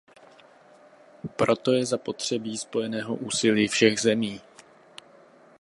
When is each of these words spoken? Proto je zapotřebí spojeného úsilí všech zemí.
Proto 1.35 1.71
je 1.71 1.85
zapotřebí 1.85 2.57
spojeného 2.57 3.15
úsilí 3.15 3.67
všech 3.67 4.01
zemí. 4.01 4.41